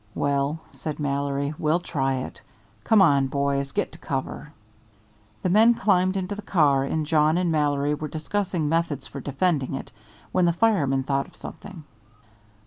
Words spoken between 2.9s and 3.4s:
on,